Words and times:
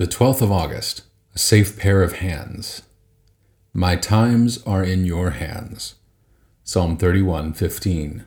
The 0.00 0.06
12th 0.06 0.40
of 0.40 0.50
August, 0.50 1.02
a 1.34 1.38
safe 1.38 1.78
pair 1.78 2.02
of 2.02 2.20
hands. 2.20 2.80
My 3.74 3.96
times 3.96 4.62
are 4.62 4.82
in 4.82 5.04
your 5.04 5.32
hands. 5.32 5.96
Psalm 6.64 6.96
31:15. 6.96 8.24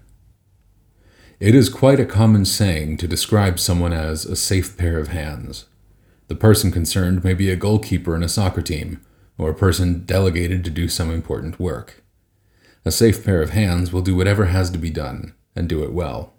It 1.39 1.55
is 1.55 1.69
quite 1.69 1.99
a 1.99 2.05
common 2.05 2.45
saying 2.45 2.97
to 2.97 3.07
describe 3.07 3.57
someone 3.57 3.91
as 3.91 4.23
a 4.23 4.35
safe 4.35 4.77
pair 4.77 4.99
of 4.99 5.07
hands. 5.07 5.65
The 6.27 6.35
person 6.35 6.69
concerned 6.69 7.23
may 7.23 7.33
be 7.33 7.49
a 7.49 7.55
goalkeeper 7.55 8.15
in 8.15 8.21
a 8.21 8.29
soccer 8.29 8.61
team, 8.61 8.99
or 9.39 9.49
a 9.49 9.55
person 9.55 10.03
delegated 10.05 10.63
to 10.65 10.69
do 10.69 10.87
some 10.87 11.09
important 11.09 11.59
work. 11.59 12.03
A 12.85 12.91
safe 12.91 13.25
pair 13.25 13.41
of 13.41 13.49
hands 13.49 13.91
will 13.91 14.03
do 14.03 14.15
whatever 14.15 14.45
has 14.45 14.69
to 14.69 14.77
be 14.77 14.91
done, 14.91 15.33
and 15.55 15.67
do 15.67 15.83
it 15.83 15.91
well. 15.91 16.33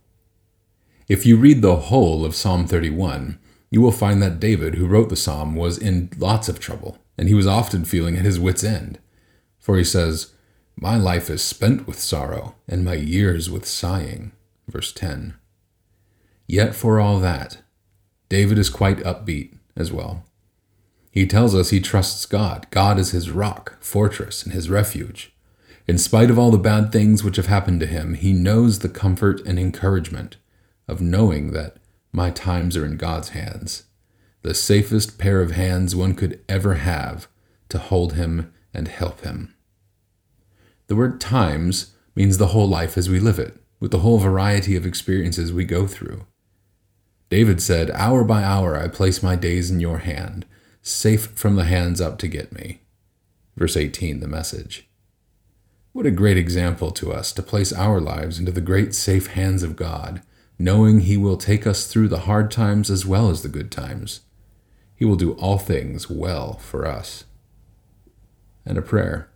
If 1.08 1.26
you 1.26 1.36
read 1.36 1.60
the 1.60 1.90
whole 1.90 2.24
of 2.24 2.36
Psalm 2.36 2.68
31, 2.68 3.40
you 3.74 3.80
will 3.80 3.90
find 3.90 4.22
that 4.22 4.38
David, 4.38 4.76
who 4.76 4.86
wrote 4.86 5.08
the 5.08 5.16
psalm, 5.16 5.56
was 5.56 5.76
in 5.76 6.08
lots 6.16 6.48
of 6.48 6.60
trouble, 6.60 6.96
and 7.18 7.26
he 7.26 7.34
was 7.34 7.48
often 7.48 7.84
feeling 7.84 8.16
at 8.16 8.24
his 8.24 8.38
wits' 8.38 8.62
end. 8.62 9.00
For 9.58 9.76
he 9.76 9.82
says, 9.82 10.32
My 10.76 10.96
life 10.96 11.28
is 11.28 11.42
spent 11.42 11.84
with 11.84 11.98
sorrow, 11.98 12.54
and 12.68 12.84
my 12.84 12.94
years 12.94 13.50
with 13.50 13.66
sighing. 13.66 14.30
Verse 14.68 14.92
10. 14.92 15.34
Yet 16.46 16.76
for 16.76 17.00
all 17.00 17.18
that, 17.18 17.62
David 18.28 18.58
is 18.58 18.70
quite 18.70 18.98
upbeat 18.98 19.56
as 19.76 19.90
well. 19.92 20.24
He 21.10 21.26
tells 21.26 21.52
us 21.52 21.70
he 21.70 21.80
trusts 21.80 22.26
God. 22.26 22.68
God 22.70 22.96
is 22.96 23.10
his 23.10 23.32
rock, 23.32 23.76
fortress, 23.80 24.44
and 24.44 24.52
his 24.52 24.70
refuge. 24.70 25.32
In 25.88 25.98
spite 25.98 26.30
of 26.30 26.38
all 26.38 26.52
the 26.52 26.58
bad 26.58 26.92
things 26.92 27.24
which 27.24 27.36
have 27.36 27.46
happened 27.46 27.80
to 27.80 27.86
him, 27.86 28.14
he 28.14 28.32
knows 28.32 28.78
the 28.78 28.88
comfort 28.88 29.40
and 29.44 29.58
encouragement 29.58 30.36
of 30.86 31.00
knowing 31.00 31.50
that 31.50 31.78
my 32.14 32.30
times 32.30 32.76
are 32.76 32.86
in 32.86 32.96
God's 32.96 33.30
hands, 33.30 33.84
the 34.42 34.54
safest 34.54 35.18
pair 35.18 35.42
of 35.42 35.50
hands 35.50 35.96
one 35.96 36.14
could 36.14 36.40
ever 36.48 36.74
have 36.74 37.26
to 37.68 37.78
hold 37.78 38.12
Him 38.12 38.52
and 38.72 38.86
help 38.86 39.22
Him. 39.22 39.52
The 40.86 40.94
word 40.94 41.20
times 41.20 41.92
means 42.14 42.38
the 42.38 42.48
whole 42.48 42.68
life 42.68 42.96
as 42.96 43.10
we 43.10 43.18
live 43.18 43.40
it, 43.40 43.56
with 43.80 43.90
the 43.90 43.98
whole 43.98 44.18
variety 44.18 44.76
of 44.76 44.86
experiences 44.86 45.52
we 45.52 45.64
go 45.64 45.88
through. 45.88 46.24
David 47.30 47.60
said, 47.60 47.90
Hour 47.90 48.22
by 48.22 48.44
hour 48.44 48.78
I 48.78 48.86
place 48.86 49.20
my 49.20 49.34
days 49.34 49.68
in 49.68 49.80
your 49.80 49.98
hand, 49.98 50.46
safe 50.82 51.32
from 51.32 51.56
the 51.56 51.64
hands 51.64 52.00
up 52.00 52.16
to 52.18 52.28
get 52.28 52.52
me. 52.52 52.82
Verse 53.56 53.76
18, 53.76 54.20
the 54.20 54.28
message. 54.28 54.88
What 55.92 56.06
a 56.06 56.12
great 56.12 56.36
example 56.36 56.92
to 56.92 57.12
us 57.12 57.32
to 57.32 57.42
place 57.42 57.72
our 57.72 58.00
lives 58.00 58.38
into 58.38 58.52
the 58.52 58.60
great 58.60 58.94
safe 58.94 59.28
hands 59.28 59.64
of 59.64 59.74
God 59.74 60.22
knowing 60.58 61.00
He 61.00 61.16
will 61.16 61.36
take 61.36 61.66
us 61.66 61.86
through 61.86 62.08
the 62.08 62.20
hard 62.20 62.50
times 62.50 62.90
as 62.90 63.04
well 63.04 63.30
as 63.30 63.42
the 63.42 63.48
good 63.48 63.70
times. 63.70 64.20
He 64.96 65.04
will 65.04 65.16
do 65.16 65.32
all 65.32 65.58
things 65.58 66.08
well 66.08 66.54
for 66.54 66.86
us. 66.86 67.24
And 68.64 68.78
a 68.78 68.82
prayer 68.82 69.28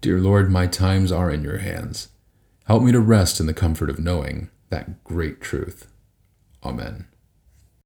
Dear 0.00 0.18
Lord, 0.18 0.50
my 0.50 0.66
times 0.66 1.12
are 1.12 1.30
in 1.30 1.44
your 1.44 1.58
hands. 1.58 2.08
Help 2.64 2.82
me 2.82 2.90
to 2.92 3.00
rest 3.00 3.38
in 3.38 3.46
the 3.46 3.52
comfort 3.52 3.90
of 3.90 3.98
knowing 3.98 4.48
that 4.70 5.04
great 5.04 5.40
truth. 5.40 5.88
Amen. 6.64 7.06